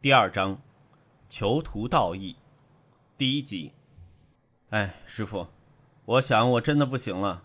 [0.00, 0.62] 第二章，
[1.28, 2.36] 囚徒道义，
[3.16, 3.72] 第一集。
[4.70, 5.48] 哎，师傅，
[6.04, 7.42] 我想我真的不行了。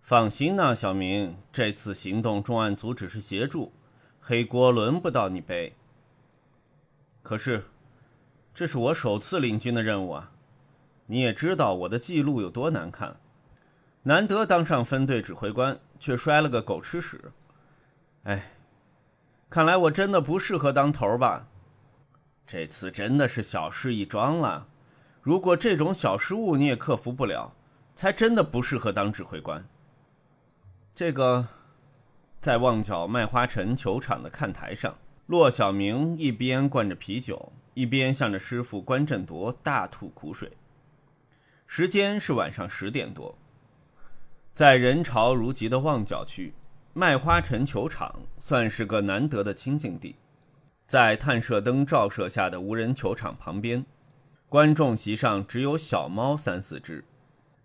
[0.00, 3.72] 放心呐，小明，这次行动重案组只是协助，
[4.20, 5.74] 黑锅轮不到你背。
[7.24, 7.64] 可是，
[8.54, 10.30] 这是我首次领军的任务啊！
[11.06, 13.16] 你也知道我的记录有多难看，
[14.04, 17.32] 难得当上分队指挥官，却摔了个狗吃屎。
[18.22, 18.52] 哎。
[19.48, 21.46] 看来我真的不适合当头吧？
[22.46, 24.66] 这次真的是小事一桩了。
[25.22, 27.54] 如果这种小失误你也克服不了，
[27.96, 29.66] 才真的不适合当指挥官。
[30.94, 31.46] 这个，
[32.40, 34.96] 在旺角麦花臣球场的看台上，
[35.26, 40.52] 骆小明一边灌着啤酒，一边向着师傅关振铎大吐苦水。
[41.66, 43.38] 时间是晚上十点多，
[44.54, 46.52] 在人潮如集的旺角区。
[46.96, 50.14] 麦花臣球场算是个难得的清静地，
[50.86, 53.84] 在探射灯照射下的无人球场旁边，
[54.48, 57.04] 观众席上只有小猫三四只。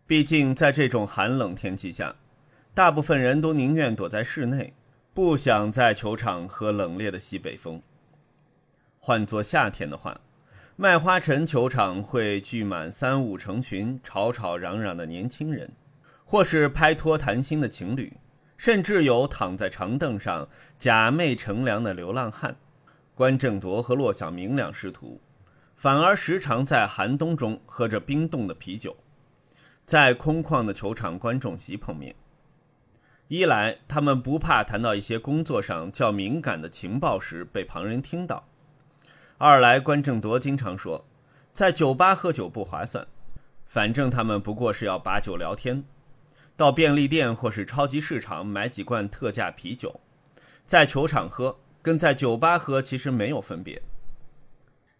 [0.08, 2.16] 毕竟在这种寒冷天气下，
[2.74, 4.74] 大部分人都宁愿躲在室内，
[5.14, 7.80] 不想在球场喝冷冽的西北风。
[8.98, 10.20] 换作夏天的话，
[10.76, 15.72] 麦花臣球场会聚满三五成群吵吵嚷嚷的年轻人，
[16.26, 18.12] 或是拍拖谈心的情侣。
[18.60, 20.46] 甚至有躺在长凳上
[20.78, 22.58] 假寐乘凉的流浪汉，
[23.16, 25.22] 关正铎和骆小明两师徒，
[25.78, 28.98] 反而时常在寒冬中喝着冰冻的啤酒，
[29.86, 32.14] 在空旷的球场观众席碰面。
[33.30, 38.44] 一来，他们不怕谈到一些工作上较敏感的情报时被旁人听到；
[39.38, 41.06] 二来，关正铎经常说，
[41.54, 43.08] 在酒吧喝酒不划算，
[43.66, 45.86] 反正他们不过是要把酒聊天。
[46.60, 50.02] 到便利店或是超级市场买几罐特价啤酒，
[50.66, 53.82] 在球场喝跟在酒吧喝其实没有分别。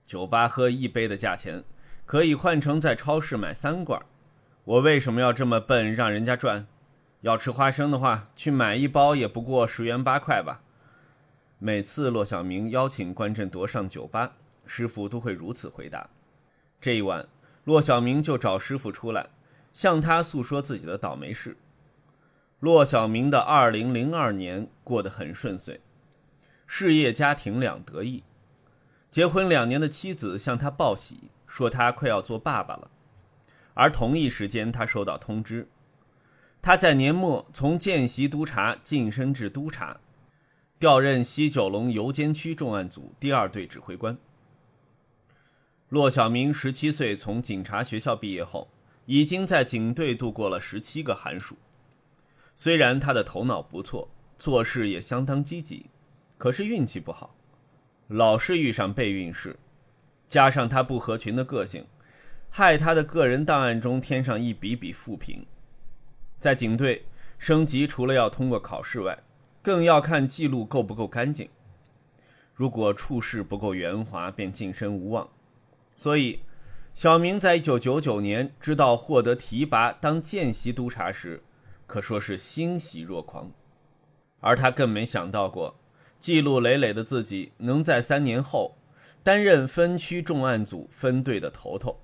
[0.06, 1.66] 酒吧喝一杯的价钱，
[2.06, 4.02] 可以换成在超市买三罐。
[4.64, 6.66] 我为什么要这么笨让人家赚？
[7.20, 10.62] 要吃花生的话，去买一包也不过十元八块吧。
[11.58, 14.32] 每次骆小明邀请关振铎上酒吧，
[14.66, 16.10] 师傅都会如此回答。
[16.80, 17.28] 这一晚，
[17.66, 19.28] 骆小明就找师傅出来。
[19.72, 21.58] 向他诉说自己的倒霉事。
[22.60, 25.80] 骆小明的二零零二年过得很顺遂，
[26.68, 28.24] 事业家庭两得意。
[29.10, 32.92] 结婚两年的妻子向他报喜，说他快要做爸爸了。
[33.74, 35.70] 而同一时间，他收到通知，
[36.62, 40.02] 他在年末从见习督察晋升至督察，
[40.78, 44.18] 调任西九龙游监区重案组第二队指挥官。
[45.88, 48.68] 骆小明十七岁从警察学校毕业后。
[49.10, 51.58] 已经在警队度过了十七个寒暑。
[52.56, 55.88] 虽然他的头脑不错，做事也相当积极，
[56.38, 57.34] 可是运气不好，
[58.10, 59.58] 老是遇上背运事，
[60.28, 61.88] 加上他不合群的个性，
[62.52, 65.44] 害他的个人档案中添上一笔笔负评。
[66.38, 67.08] 在警队
[67.40, 69.18] 升级，除了要通过考试外，
[69.64, 71.50] 更要看记录够不够干净。
[72.54, 75.28] 如果处事不够圆滑，便晋升无望。
[75.96, 76.42] 所以。
[77.00, 81.42] 小明在一九九九年知道获得提拔当见习督察时，
[81.88, 83.50] 可说是欣喜若狂，
[84.42, 85.80] 而他更没想到过，
[86.20, 88.76] 记录累累的自己能在三年后
[89.24, 92.02] 担任分区重案组分队的头头。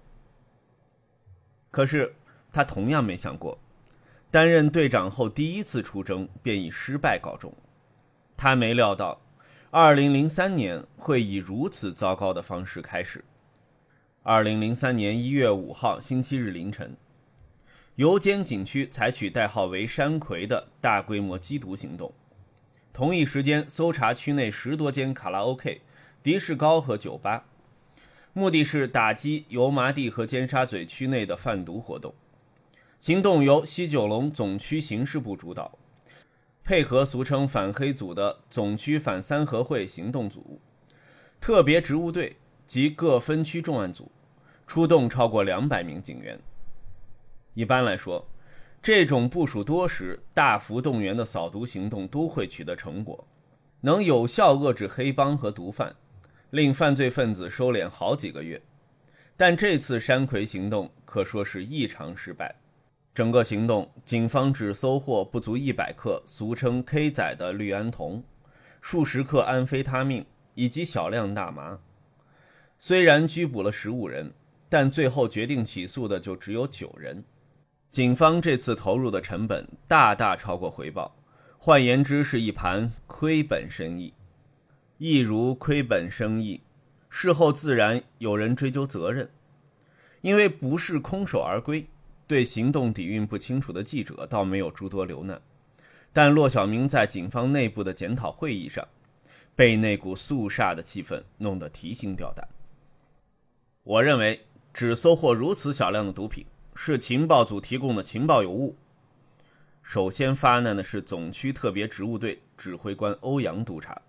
[1.72, 2.16] 可是
[2.54, 3.60] 他同样没想过，
[4.32, 7.54] 担任队长后第一次出征便以失败告终。
[8.38, 9.20] 他没料到，
[9.72, 13.22] 二零零三年会以如此糟糕的方式开始。
[14.28, 16.98] 二零零三年一月五号星期日凌晨，
[17.94, 22.12] 油尖景区采取代号为“山葵”的大规模缉毒行动，
[22.92, 25.84] 同一时间搜查区内十多间卡拉 OK、
[26.24, 27.46] 迪士高和酒吧，
[28.34, 32.12] 目的是打击油麻地和尖沙咀区内的贩毒活动。
[32.98, 35.78] 行动由西九龙总区刑事部主导，
[36.64, 40.60] 配合俗称“反黑组”的总区反三合会行动组、
[41.40, 42.38] 特别职务队
[42.68, 44.12] 及各分区重案组。
[44.68, 46.40] 出动超过两百名警员。
[47.54, 48.28] 一般来说，
[48.82, 53.28] 这种部署多时、大幅动员的扫毒行动都会取得成果，
[53.82, 55.96] 能有效遏制黑帮和毒贩，
[56.50, 58.60] 令犯罪分子收敛好几个月。
[59.38, 62.56] 但这次山葵行动可说是异常失败。
[63.14, 68.24] 整个行动，警方只搜获不足一百克俗称 “K 仔”的氯胺酮，
[68.82, 70.26] 数十克安非他命
[70.56, 71.80] 以及小量大麻。
[72.78, 74.34] 虽然拘捕了十五人。
[74.68, 77.24] 但最后决定起诉的就只有九人，
[77.88, 81.16] 警方这次投入的成本大大超过回报，
[81.58, 84.14] 换言之是一盘亏本生意。
[84.98, 86.62] 亦如亏本生意，
[87.10, 89.30] 事后自然有人追究责任。
[90.22, 91.88] 因为不是空手而归，
[92.28, 95.40] 对行动底蕴不清楚的记者倒没有诸多留难，
[96.12, 98.86] 但骆小明在警方内部的检讨会议上，
[99.56, 102.46] 被那股肃杀的气氛弄得提心吊胆。
[103.86, 106.44] 我认为，只搜获如此小量的毒品，
[106.74, 108.76] 是情报组提供的情报有误。
[109.84, 114.02] 首先发难的是总区特别职务队指挥官欧阳督察。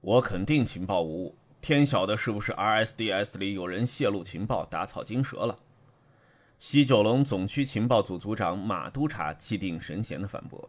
[0.00, 1.36] 我肯定情报无误。
[1.60, 5.60] 天晓得是不是 RSDS 里有人泄露情报，打草惊蛇了？
[6.58, 10.68] 西九龙总区情报组组长马督察气定神闲的反驳：“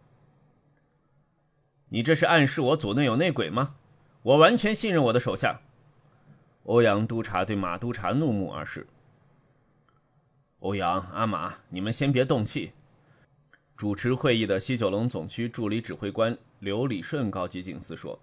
[1.90, 3.74] 你这是暗示我组内有内鬼吗？
[4.22, 5.62] 我完全信任我的手下。”
[6.69, 8.86] 欧阳督察对马督察怒目而视。
[10.60, 12.74] 欧阳、阿马，你们先别动气。
[13.75, 18.19] 主持会议的西九龙总区助理指挥官刘礼顺高级警司说：“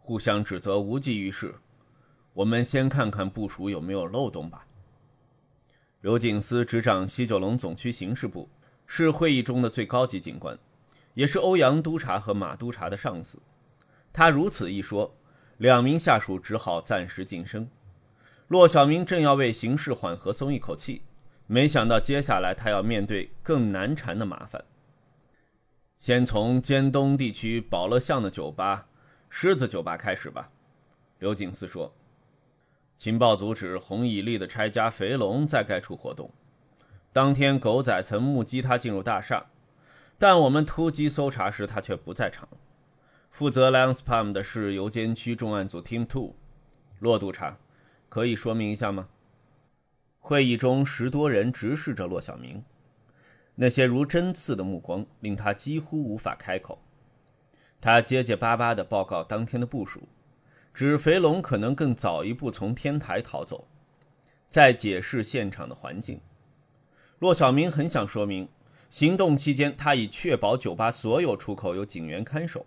[0.00, 1.54] 互相指责无济于事。”
[2.34, 4.66] 我们先看看部署有没有漏洞吧。
[6.00, 8.48] 刘警司执掌西九龙总区刑事部，
[8.84, 10.58] 是会议中的最高级警官，
[11.14, 13.38] 也是欧阳督察和马督察的上司。
[14.12, 15.14] 他如此一说，
[15.58, 17.68] 两名下属只好暂时晋升。
[18.48, 21.02] 骆小明正要为形势缓和松一口气，
[21.46, 24.64] 没想到接下来他要面对更难缠的麻烦。
[25.96, 28.86] 先从尖东地区宝乐巷的酒吧
[29.30, 30.50] “狮子酒吧”开始吧，
[31.18, 31.94] 刘警司说。
[32.96, 36.30] 情报组指洪以利的拆家肥龙在该处活动。
[37.12, 39.46] 当天，狗仔曾目击他进入大厦，
[40.18, 42.48] 但我们突击搜查时，他却不在场。
[43.34, 46.36] 负责 Lance Palm 的是邮监区重案组 Team Two，
[47.00, 47.58] 骆督察，
[48.08, 49.08] 可以说明一下吗？
[50.20, 52.62] 会议中十多人直视着骆小明，
[53.56, 56.80] 那些如针刺的目光令他几乎无法开口。
[57.80, 60.02] 他结结巴巴地报告当天的部署。
[60.72, 63.66] 指肥龙可能更早一步从天台逃走，
[64.48, 66.20] 再解释现场的环境。
[67.18, 68.48] 骆小明很想说明，
[68.88, 72.64] 行动期间他已确保酒吧所有出口有警员看守，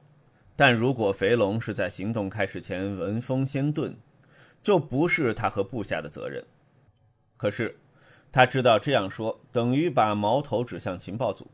[0.57, 3.93] 但如果肥龙是在行动开始前闻风先遁，
[4.61, 6.43] 就不是他和部下的责任。
[7.37, 7.79] 可是
[8.31, 11.51] 他知道这样说等于把矛头指向情报组，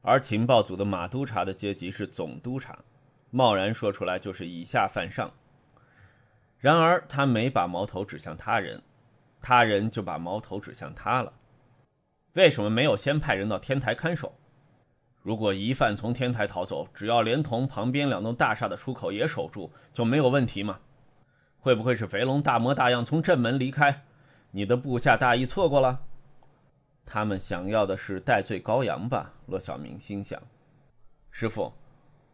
[0.00, 2.78] 而情报组的马督察的阶级是总督察，
[3.30, 5.30] 贸然说出来就是以下犯上。
[6.58, 8.82] 然而，他没把矛头指向他人，
[9.40, 11.30] 他人就把矛头指向他了。
[12.32, 14.34] 为什么没有先派人到天台看守？
[15.22, 20.80] 如果疑犯从天台逃走，只要连同旁边两栋大厦的出口也守住，就没有问题吗？
[21.60, 24.02] 会不会是肥龙大模大样从正门离开？
[24.50, 26.00] 你的部下大意错过了？
[27.06, 29.32] 他们想要的是戴罪羔羊吧？
[29.46, 30.42] 骆小明心想。
[31.30, 31.72] 师傅，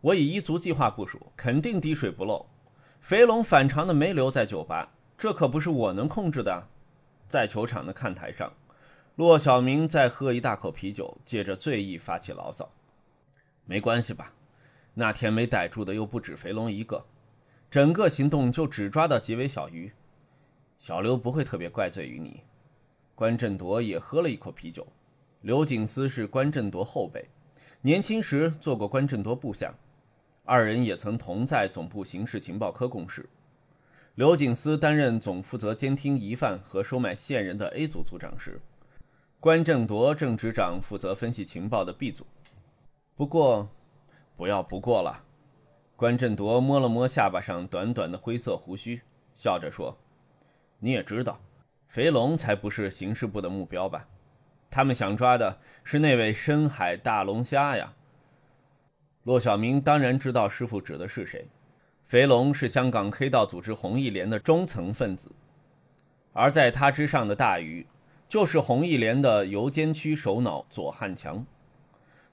[0.00, 2.46] 我以一族计划部署，肯定滴水不漏。
[3.00, 6.67] 肥龙反常的没留在酒吧，这可不是我能控制的。
[7.29, 8.50] 在球场的看台上，
[9.17, 12.69] 骆小明在喝一大口啤酒，借着醉意发起牢骚。
[13.68, 14.32] 没关系吧？
[14.94, 17.04] 那天没逮住的又不止肥龙一个，
[17.70, 19.92] 整个行动就只抓到几尾小鱼。
[20.78, 22.40] 小刘不会特别怪罪于你。
[23.14, 24.86] 关振铎也喝了一口啤酒。
[25.42, 27.28] 刘景思是关振铎后辈，
[27.82, 29.74] 年轻时做过关振铎部下。
[30.44, 33.28] 二人也曾同在总部刑事情报科共事。
[34.14, 38.62] 刘景思担任总负责监听疑犯和收买线人的 A 组组长时，
[39.38, 42.26] 关振铎正执掌负责分析情报的 B 组。
[43.18, 43.68] 不过，
[44.37, 45.25] 不要不过了。
[45.96, 49.02] 关振铎摸了摸下巴上短短的灰色胡须，
[49.34, 49.98] 笑着说
[50.78, 51.40] ：“你也知道，
[51.88, 54.06] 肥龙才不是刑事部的目标吧？
[54.70, 57.92] 他们想抓的是那位深海大龙虾呀。”
[59.26, 61.48] 骆小明当然知道师傅指的是谁，
[62.06, 65.28] 肥龙是香港黑道组织红义联的中层分子，
[66.32, 67.84] 而在他之上的大鱼，
[68.28, 71.44] 就是红义联的邮监区首脑左汉强。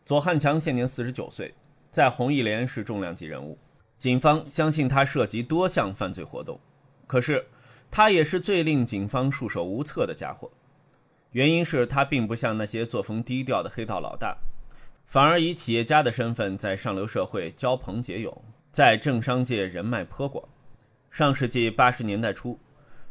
[0.05, 1.51] 左汉强现年四十九岁，
[1.89, 3.57] 在红义联是重量级人物，
[3.97, 6.59] 警方相信他涉及多项犯罪活动。
[7.07, 7.47] 可是，
[7.89, 10.51] 他也是最令警方束手无策的家伙，
[11.31, 14.37] 原因是他并不像那些作风低调的黑道老大。
[15.07, 20.47] 反而以企业家的身份在上流社会交朋结友，在政商界人脉颇广。
[21.09, 22.59] 上世纪八十年代初，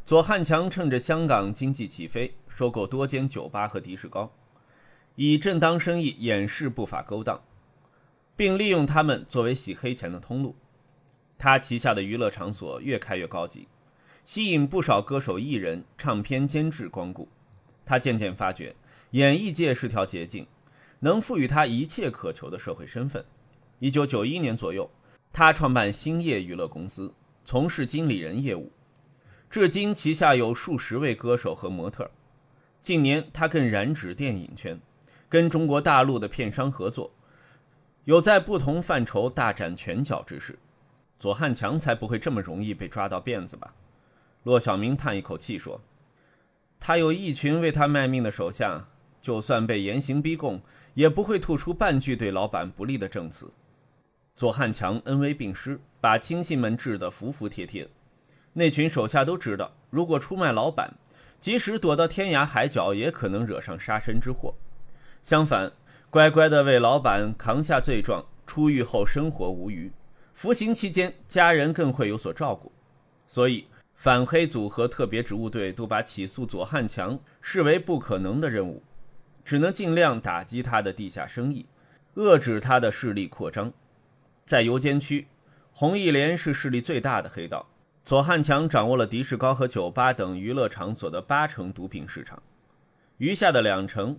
[0.05, 4.31] 左汉强趁着香港经济起飞，收购多间酒吧和迪士高，
[5.16, 7.42] 以正当生意掩饰不法勾当，
[8.37, 10.56] 并利用他们作为洗黑钱的通路。
[11.38, 13.68] 他旗下的娱乐场所越开越高级，
[14.25, 17.28] 吸引不少歌手、艺人、唱片监制光顾。
[17.85, 18.75] 他渐渐发觉，
[19.11, 20.47] 演艺界是条捷径。
[21.00, 23.23] 能赋予他一切渴求的社会身份。
[23.78, 24.90] 一九九一年左右，
[25.35, 27.12] 他创办兴业娱乐公司，
[27.44, 28.73] 从事经理人业务，
[29.50, 32.11] 至今旗下有数十位歌手和模特。
[32.80, 34.80] 近年，他更染指电影圈，
[35.35, 37.11] 跟中国大陆的片商合作，
[38.05, 40.57] 有在不同范畴大展拳脚之势。
[41.19, 43.75] 左汉强才不会这么容易被抓到辫子吧？
[44.45, 45.81] 骆小明叹一口气说
[46.79, 48.87] ：“他有一群为他卖命的手下，
[49.21, 50.62] 就算被严刑逼供，
[50.95, 53.50] 也不会吐出半句对老板不利的证词。”
[54.37, 57.88] 左汉强恩威并施，把亲信们治得服服帖帖。
[58.53, 60.95] 那群手下都知道，如果出卖老板，
[61.41, 64.55] 即使躲到天涯海角，也可能惹上杀身之祸。
[65.25, 65.73] 相反，
[66.11, 69.90] 乖乖的为老板扛下罪状，出狱后生活无虞。
[70.35, 72.71] 服刑期间，家人更会有所照顾，
[73.26, 78.83] 所以反黑组和特别职务队都把起诉左汉强视为不可能的任务，
[79.43, 81.64] 只能尽量打击他的地下生意，
[82.16, 83.73] 遏制他的势力扩张。
[84.45, 85.26] 在油尖区，
[85.73, 87.66] 红一连是势力最大的黑道，
[88.04, 92.43] 左汉强掌握了迪士高和酒吧等娱乐场所的八成毒品市场，
[93.16, 94.19] 余下的两成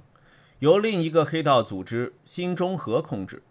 [0.60, 3.44] 由另一个黑道组织新中和控制。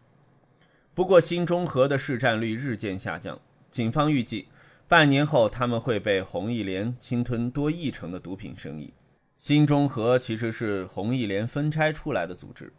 [0.94, 3.38] 不过，新中和的市占率日渐下降。
[3.70, 4.48] 警方预计，
[4.88, 8.94] 半年后他们会被红艺联侵吞多一成的毒品生意。
[9.36, 12.72] 新中和其实是红艺联分拆出来的组织。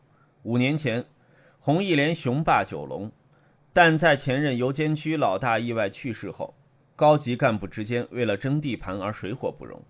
[0.44, 1.06] 五年前，
[1.60, 3.12] 红艺联雄霸九龙，
[3.74, 6.56] 但在前任油尖区老大意外去世后，
[6.96, 9.84] 高级干部之间为了争地盘而水火不容。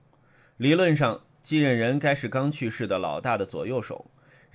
[0.58, 4.06] 理论上，继任人该是刚去世的老大的左右手，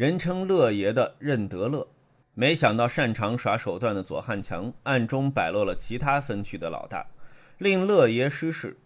[0.00, 1.87] 人称“乐爷”的任德乐。
[2.33, 7.07] 没想到擅长耍手段的左汉强暗中摆落了其他分区的老大，
[7.59, 8.78] 令乐爷失势。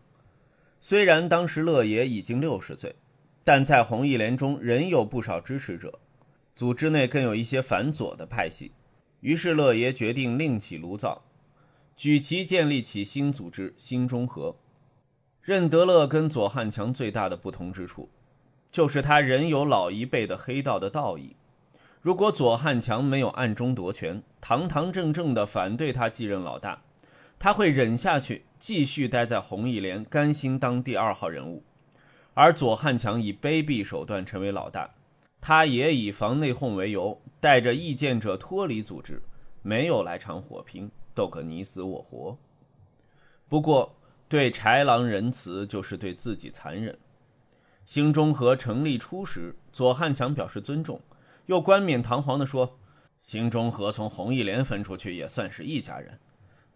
[0.81, 2.97] 虽然当时乐爷已经六十岁，
[3.45, 6.01] 但在红一连中仍有不少支持者，
[6.57, 8.73] 组织内更有一些反左的派系。
[9.21, 11.23] 于是乐爷决定另起炉灶，
[11.97, 14.57] 举旗建立起新组织新中和。
[15.43, 18.09] 任德乐跟左汉强最大的不同之处，
[18.75, 21.37] 就是他仍有老一辈的黑道的道义。
[22.03, 26.83] 如果左汉强没有暗中夺权，堂堂正正的反对他继任老大，
[27.39, 31.63] 他会忍下去，继续待在红艺联，甘心当第二号人物。
[32.35, 34.91] 而左汉强以卑鄙手段成为老大，
[35.41, 39.23] 他也以防内讧为由，带着意见者脱离组织，
[39.63, 42.37] 没有来场火拼，斗个你死我活。
[43.49, 43.95] 不过，
[44.29, 46.99] 对豺狼仁慈，就是对自己残忍。
[47.87, 51.01] 兴中和成立初时，左汉强表示尊重。
[51.47, 52.79] 又冠冕堂皇地说
[53.21, 56.19] ：“新中和从红艺联分出去，也算是一家人。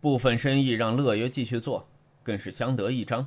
[0.01, 1.89] 部分生意让乐爷继续做，
[2.23, 3.27] 更是相得益彰。”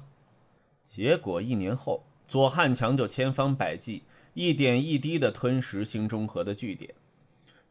[0.86, 6.94] 结果一年后，左汉强就千方百计、一点一滴地吞食新中和的据点。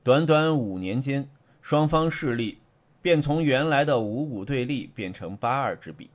[0.03, 1.31] 短短五年间，
[1.63, 2.59] 双方势力
[3.01, 6.11] 便从原来的五五对立变成八二之比。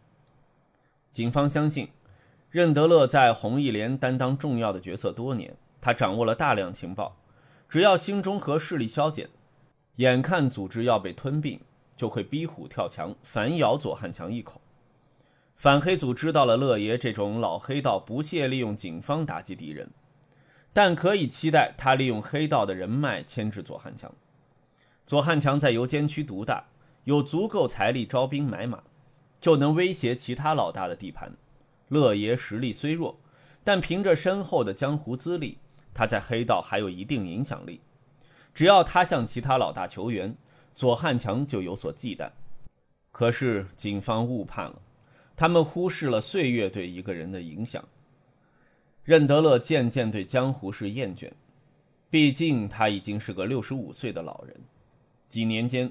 [1.12, 1.88] 警方相信，
[2.56, 7.18] 任德乐在红艺联担当重要的角色多年，他掌握了大量情报。
[7.68, 9.30] 只要新中和势力消减，
[9.98, 11.60] 眼看组织要被吞并，
[11.98, 14.62] 就会逼虎跳墙，反咬左汉强一口。
[15.58, 19.90] 反黑组知道了乐爷这种老黑道不屑利用警方打击敌人，
[20.72, 24.10] 但可以期待他利用黑道的人脉牵制左汉强。
[25.06, 26.68] 左汉强在油尖区独大，
[27.04, 28.82] 有足够财力招兵买马，
[29.42, 31.34] 就能威胁其他老大的地盘。
[31.90, 33.20] 乐爷实力虽弱，
[33.64, 35.58] 但凭着深厚的江湖资历。
[35.94, 37.80] 他在黑道还有一定影响力，
[38.54, 40.36] 只要他向其他老大求援，
[40.74, 42.30] 左汉强就有所忌惮。
[43.14, 44.82] 可是警方误判了，
[45.38, 47.82] 他们忽视了岁月对一个人的影响。
[49.06, 51.32] 任德乐渐渐对江湖事厌倦，
[52.10, 54.54] 毕竟他已经是个六十五岁的老人，
[55.30, 55.90] 几年间，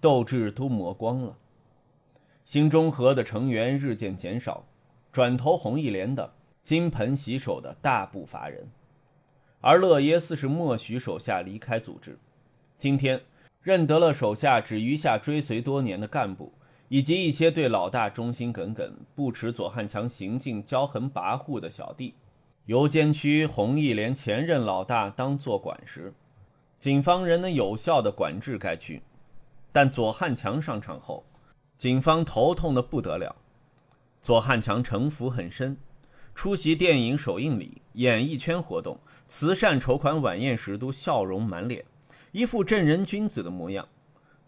[0.00, 1.36] 斗志都磨光了。
[2.44, 4.64] 新中和的成员日渐减少，
[5.14, 8.68] 转投红一连的金盆洗手的大不乏人。
[9.60, 12.18] 而乐耶斯是默许手下离开组织。
[12.76, 13.20] 今天，
[13.62, 16.52] 认得了手下只余下追随多年的干部，
[16.88, 22.14] 以及一些对老大忠心耿耿、不耻左汉强行径骄横跋扈的小弟。
[22.66, 26.12] 游监区红一连前任老大当做管时，
[26.76, 29.00] 警方仍能有效地管制该区。
[29.70, 31.24] 但左汉强上场后，
[31.76, 33.36] 警方头痛得不得了。
[34.24, 35.76] 左汉强城府很深，
[36.34, 38.98] 出席电影首映礼、演艺圈活动。
[39.28, 41.84] 慈善筹款晚宴时都笑容满脸，
[42.32, 43.86] 一副正人君子的模样，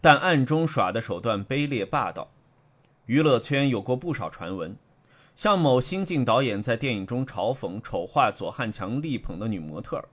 [0.01, 2.27] 但暗中耍的手段卑劣霸道。
[3.05, 4.75] 娱乐圈有过不少传闻，
[5.35, 10.09] 像某新晋导演在电影中嘲讽丑化左汉强力捧的女模特儿，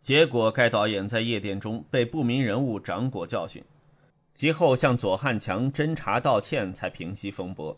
[0.00, 3.62] 结果该导演在夜店中被不明人物掌掴教训。
[4.32, 7.76] 其后向左汉强侦查道歉，才平息风波。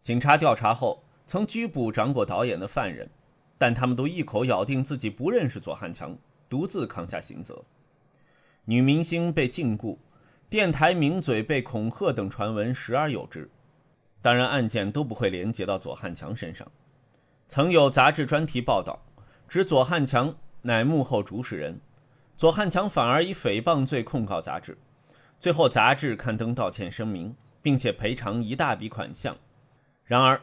[0.00, 3.10] 警察调查后，曾拘捕掌过导演的犯人，
[3.58, 6.16] 但他们都一口咬定自己不认识左汉强，
[6.48, 7.62] 独自扛下刑责。
[8.64, 9.98] 女明星被禁锢，
[10.48, 13.50] 电台名嘴被恐吓等传闻时而有之。
[14.22, 16.66] 当然，案件都不会连接到左汉强身上。
[17.46, 19.04] 曾有杂志专题报道，
[19.48, 21.80] 指左汉强乃幕后主使人，
[22.36, 24.78] 左汉强反而以诽谤罪控告杂志。
[25.38, 29.36] 最后，杂志刊登道歉声明，并且赔偿一大笔款项。
[30.08, 30.40] 然而，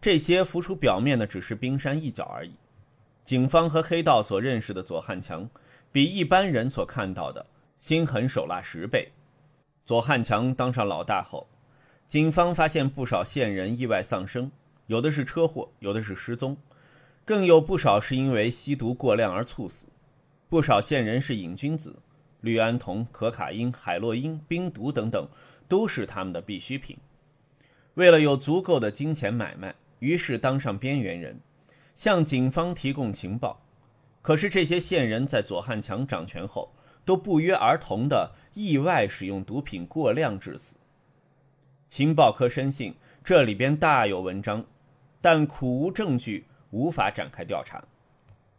[0.00, 2.52] 这些浮出表面的只是冰山一角而已。
[3.22, 5.48] 警方和黑道所认识的左汉强，
[5.92, 7.46] 比一般人所看到的
[7.78, 9.12] 心狠手辣十倍。
[9.84, 11.46] 左汉强当上老大后，
[12.08, 14.50] 警方发现不少线人意外丧生，
[14.88, 16.56] 有的是车祸，有的是失踪，
[17.24, 19.86] 更有不少是因为吸毒过量而猝死。
[20.48, 21.94] 不少线人是瘾君子。
[22.40, 25.26] 氯胺酮、可卡因、海洛因、冰毒等等，
[25.68, 26.98] 都是他们的必需品。
[27.94, 31.40] 为了有足够的金钱买卖，于是当上边缘人，
[31.94, 33.60] 向警方提供情报。
[34.22, 36.72] 可是这些线人在左汉强掌权后，
[37.04, 40.76] 都不约而同的意外使用毒品过量致死。
[41.88, 44.64] 情报科深信这里边大有文章，
[45.20, 47.84] 但苦无证据，无法展开调查。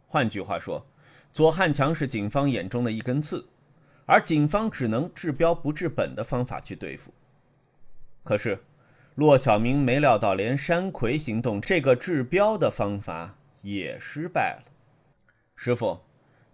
[0.06, 0.86] 换句话说，
[1.32, 3.46] 左汉强是警方眼中的一根刺。
[4.08, 7.12] 而警方只能治标不治本的方法去对付。
[8.22, 8.56] 可是，
[9.16, 14.70] 骆小明没料到，连山葵行动这个治标的方法也失败了。
[15.54, 15.98] 师傅，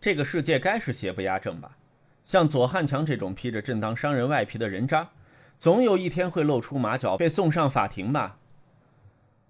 [0.01, 1.77] 这个世界该是邪不压正吧？
[2.23, 5.11] 像左汉强这种披着正当商人外皮的人渣，
[5.59, 8.39] 总有一天会露出马脚，被送上法庭吧？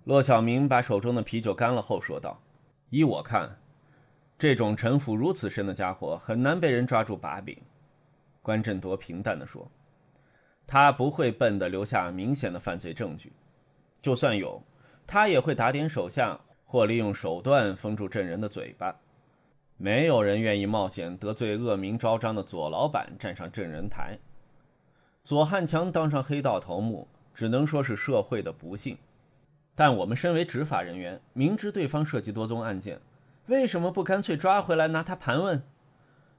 [0.04, 2.40] 骆小明把手中的啤酒干了后说道
[2.88, 3.58] ：“依我看，
[4.38, 7.54] 这种城府如此深的家伙，很难被人抓住把柄。”
[8.40, 9.70] 关振铎平淡地说
[10.66, 13.32] ：“他不会笨的留下明显的犯罪证据，
[14.00, 14.62] 就算有，
[15.06, 18.96] 他也会打点手下或利用手段封住证人的嘴巴。
[19.76, 24.18] 没有人愿意冒险得罪恶名昭彰的左老板站上证人台。
[25.24, 28.96] 左汉强当上黑道头目，只能说是社会的不幸。
[29.74, 33.00] 但我们身为执法人员，明知对方涉及多宗案件，
[33.46, 35.62] 为什么不干脆抓回来拿他盘问？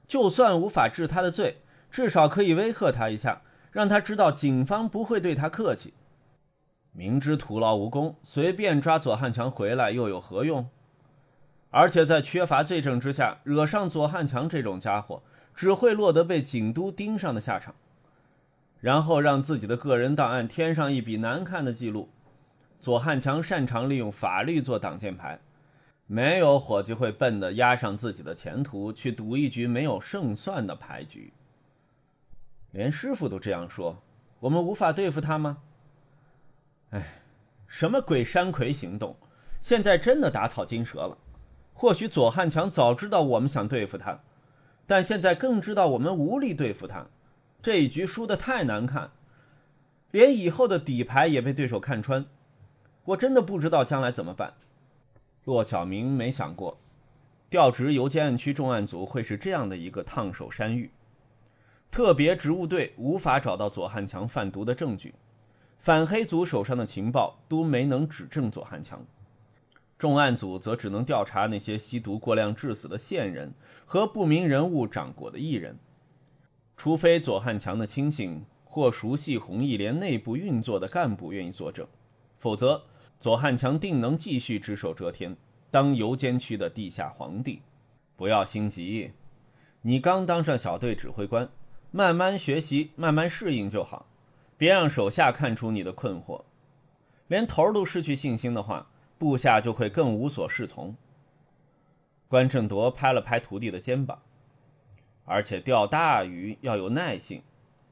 [0.08, 1.58] 就算无法治他的罪。”
[1.94, 3.42] 至少可以威吓他一下，
[3.74, 5.92] 让他知道警方不会对他客气。
[6.92, 10.68] 明知徒劳无功，随便抓左汉强回来又有何用？
[11.70, 15.24] 而且在缺乏罪证之下，惹上左汉强这种家伙，
[15.56, 17.74] 只会落得被警督盯上的下场，
[18.78, 22.08] 然后让自己的个人档案添上一笔难看的记录。
[22.78, 25.40] 左汉强擅长利用法律做挡箭牌，
[26.06, 31.32] 没有伙计会笨的押上自己的前途去赌一局没有胜算的牌局。
[32.74, 34.02] 连师傅都这样说，
[34.40, 35.58] 我们无法对付他吗？
[36.90, 37.22] 哎，
[37.68, 39.16] 什么鬼山葵行动，
[39.60, 41.16] 现在真的打草惊蛇了。
[41.72, 44.18] 或许左汉强早知道我们想对付他，
[44.88, 47.06] 但现在更知道我们无力对付他。
[47.62, 49.12] 这一局输得太难看，
[50.10, 52.26] 连以后的底牌也被对手看穿。
[53.04, 54.54] 我真的不知道将来怎么办。
[55.44, 56.76] 骆小明没想过，
[57.48, 60.90] 调职邮件案区重案组会是这样的一个烫手山芋。
[61.94, 65.14] 特别职务队无法找到左汉强贩毒的证据，
[65.78, 69.06] 反黑组手上的情报都没能指证左汉强，
[69.96, 73.54] 重案组则只能调查那些吸毒过量致死的线人
[73.86, 75.78] 和不明人物掌过的艺人，
[76.76, 81.86] 除非左汉强的亲信或熟悉红艺联内部运作的干部愿意作证，
[82.36, 82.82] 否则
[83.20, 85.36] 左汉强定能继续只手遮天，
[85.70, 87.62] 当游监区的地下皇帝。
[88.16, 89.12] 不要心急，
[89.82, 91.48] 你刚当上小队指挥官。
[91.96, 94.06] 慢慢学习，慢慢适应就好，
[94.58, 96.42] 别让手下看出你的困惑。
[97.28, 100.96] 连头都失去信心的话，部下就会更无所适从。
[102.26, 104.20] 关正铎拍了拍徒弟的肩膀，
[105.24, 107.44] 而且钓大鱼要有耐性，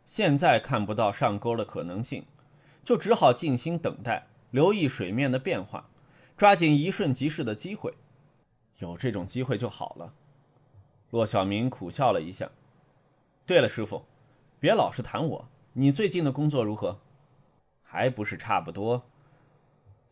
[0.04, 2.24] 现在看不到上钩的可能性，
[2.84, 5.88] 就只好静心等待，留意水面的变化，
[6.36, 7.94] 抓紧一瞬即逝的机会。
[8.80, 10.12] 有这种机会就好了。
[11.10, 12.50] 骆小明苦笑了一下。
[13.44, 14.04] 对了，师傅，
[14.60, 15.48] 别老是谈我。
[15.72, 17.00] 你最近的工作如何？
[17.82, 19.02] 还不是差不多，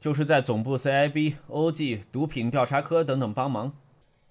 [0.00, 3.72] 就是在总部 CIB、OG、毒品调查科等等帮忙。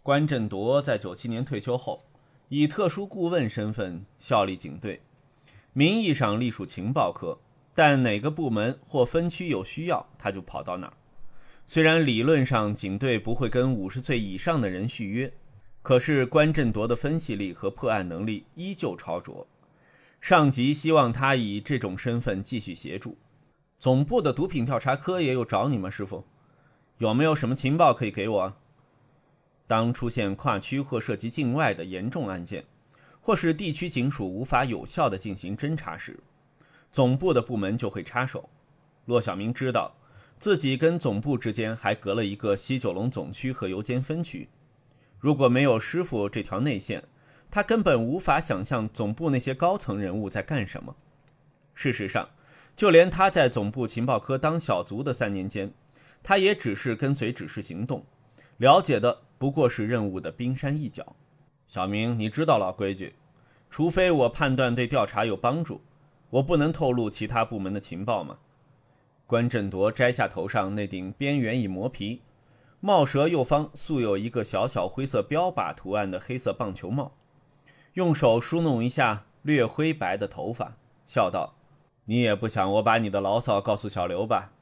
[0.03, 2.03] 关振铎在九七年退休后，
[2.49, 5.01] 以特殊顾问身份效力警队，
[5.71, 7.39] 名义上隶属情报科，
[7.73, 10.93] 但哪个部门或分区有需要，他就跑到哪儿。
[11.65, 15.31] 虽然理论上警队不会跟五十岁以上的人续约。
[15.89, 19.47] 可是关振铎的分析力和破案能力依旧超卓，
[20.21, 23.17] 上级希望他以这种身份继续协助。
[23.79, 26.23] 总部的毒品调查科也有找你吗，师傅？
[26.99, 28.55] 有没有什么情报可以给我？
[29.65, 32.65] 当出现跨区或涉及境外的严重案件，
[33.19, 36.19] 或是地区警署无法有效的进行侦查时，
[36.91, 38.47] 总部的部门就会插手。
[39.05, 39.95] 骆小明知道
[40.37, 44.47] 自己跟总部之间还隔了一个西九龙总区和油尖分区，
[45.19, 47.03] 如果没有师傅这条内线，
[47.51, 50.95] 他根本无法想象总部那些高层人物在干什么。
[51.73, 52.29] 事实上，
[52.75, 55.71] 就连他在总部情报科当小卒的三年间。
[56.21, 58.05] 他也只是跟随指示行动，
[58.57, 61.15] 了解的不过是任务的冰山一角。
[61.65, 63.15] 小明，你知道老规矩，
[63.69, 65.81] 除非我判断对调查有帮助，
[66.29, 68.37] 我不能透露其他部门的情报吗？
[69.25, 72.21] 关振铎摘下头上那顶边缘已磨皮、
[72.81, 77.11] 帽舌右方素有一个小小灰色标靶图案的黑色棒球帽，
[77.93, 81.55] 用手梳弄一下略灰白的头发，笑道
[82.05, 84.53] ：“你也不想我把你的牢骚告诉小刘吧？”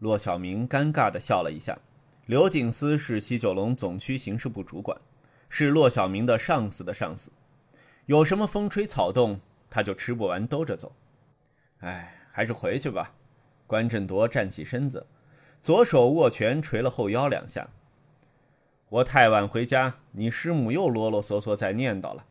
[0.00, 1.78] 骆小明尴尬地笑了一下。
[2.26, 4.98] 刘景思是西九龙总区刑事部主管，
[5.48, 7.30] 是骆小明的上司的上司。
[8.06, 9.38] 有什么风吹草动，
[9.70, 10.90] 他就吃不完兜着走。
[11.78, 13.12] 哎，还是回去吧。
[13.66, 15.06] 关振铎站起身子，
[15.64, 17.70] 左手握拳捶了后腰两下。
[18.90, 22.26] 我太晚回家，你师母又啰啰嗦嗦在念叨了。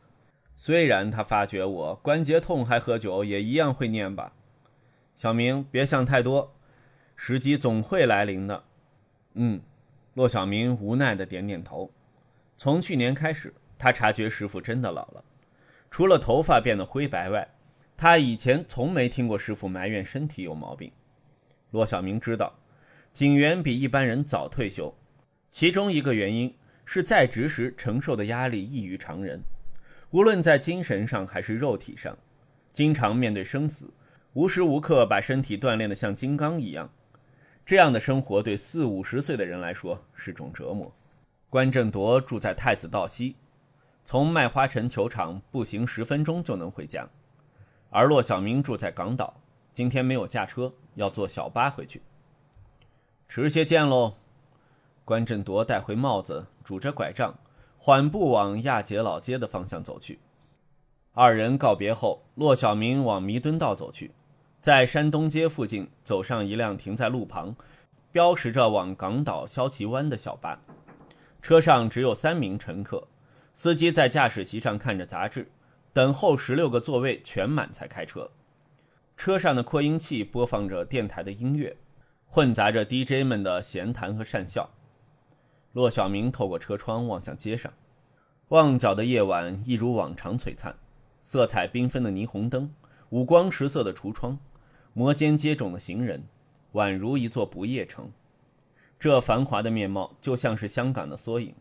[0.55, 4.33] 虽然他发觉我关节痛还喝酒，也一样会念吧。
[5.15, 6.53] 小明，别想太多。
[7.15, 8.63] 时机总会来临的，
[9.33, 9.59] 嗯，
[10.13, 11.89] 骆小明无奈的点点头。
[12.55, 15.23] 从去年开始，他察觉师傅真的老了，
[15.89, 17.49] 除了头发变得灰白外，
[17.97, 20.91] 他以前从没听过师傅埋怨身体有毛病。
[21.71, 22.53] 骆小明知道，
[23.13, 24.91] 警员比一般人早退休，
[25.51, 26.51] 其中一个原因
[26.83, 29.39] 是在职时承受的压力异于常人，
[30.09, 32.17] 无论在精神上还是肉体上，
[32.71, 33.93] 经常面对生死，
[34.33, 36.89] 无时无刻把身体锻炼得像金刚一样。
[37.63, 40.91] 这样的生活对四五十岁的人来说是种折磨。
[41.51, 43.35] 关正铎住在太子道西，
[44.03, 47.07] 从麦花臣球场步行十分钟就能回家，
[47.91, 49.39] 而骆小明住在港岛，
[49.71, 52.01] 今天没有驾车，要坐小巴回去。
[53.35, 54.17] 迟些见喽。
[55.03, 57.33] 关振铎带回帽子，拄着拐杖，
[57.79, 60.19] 缓步往亚杰老街的方向走去。
[61.13, 64.11] 二人告别后，骆小明往弥敦道走去。
[64.61, 67.55] 在山东街附近走上一辆停在路旁、
[68.11, 70.59] 标识着往港岛萧旗湾的小巴，
[71.41, 73.07] 车上只有三名乘客，
[73.55, 75.51] 司机在驾驶席上看着杂志，
[75.91, 78.29] 等候十六个座位全满才开车。
[79.17, 81.75] 车上的扩音器播放着电台的音乐，
[82.35, 84.71] 混杂着 DJ 们的闲谈和讪笑。
[85.73, 87.71] 骆小明透过车窗望向街上，
[88.47, 90.75] 旺角的夜晚一如往常璀璨，
[91.21, 92.73] 色彩缤纷的霓虹灯，
[93.09, 94.39] 五光十色的橱窗。
[94.93, 96.23] 摩肩接踵的行人，
[96.71, 98.11] 宛如一座不夜城。
[98.99, 101.53] 这繁华的面貌就像是香港的缩影，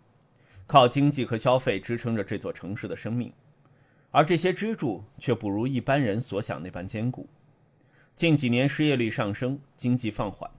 [0.66, 3.30] 靠经济和消费支撑着这座城市的生命，
[4.10, 7.28] 而这些支柱却不如一般人所想那般坚固。
[8.16, 10.50] 近几年失业率上升，经济放缓，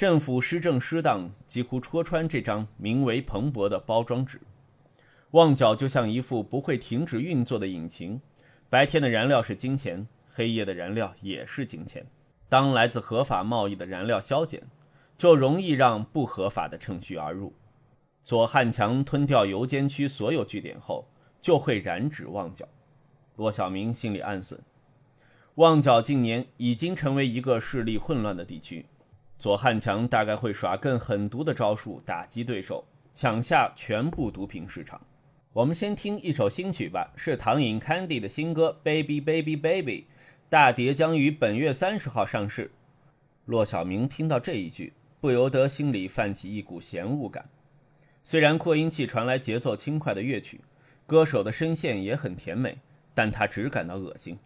[0.00, 4.40] 政府施政失当，几乎戳穿这张名为“蓬勃”的包装纸。
[5.32, 8.18] 旺角就像一副不会停止运作的引擎，
[8.70, 10.08] 白天的燃料是金钱。
[10.30, 12.06] 黑夜的燃料也是金钱。
[12.48, 14.62] 当来自合法贸易的燃料消减，
[15.18, 17.52] 就容易让不合法的趁虚而入。
[18.24, 21.06] 左汉强吞掉邮监区所有据点后，
[21.42, 22.66] 就会染指旺角。
[23.36, 24.58] 骆小明心里暗损。
[25.56, 28.86] 旺角近年已经成为一个势力混乱的地区，
[29.40, 35.00] 左汉强大概会耍更狠毒的招数打击对手，抢下全部毒品市场。
[35.54, 40.04] 我们先听一首新曲吧，是唐颖 Candy 的新歌《Baby Baby Baby》。
[40.50, 42.70] 大碟将于本月三十号上市。
[43.46, 47.48] 骆小明听到这一句，不由得心里泛起一股嫌恶感。
[48.22, 50.60] 虽然扩音器传来节奏轻快的乐曲，
[51.06, 52.76] 歌手的声线也很甜美，
[53.14, 54.38] 但他只感到恶心。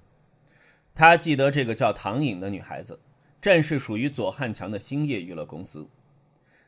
[0.94, 2.96] 他记得这个叫唐颖的女孩子，
[3.44, 5.86] 正是属于左汉强的兴业娱乐公司。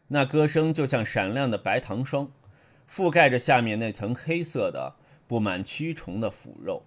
[0.08, 2.30] 那歌声就像闪亮的白糖霜，
[2.86, 4.94] 覆盖着下面那层黑色的、
[5.26, 6.84] 布满蛆虫的腐肉。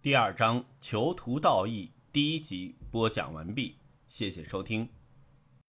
[0.00, 3.76] 第二章囚徒道义第一集播讲完毕，
[4.08, 4.88] 谢谢收听。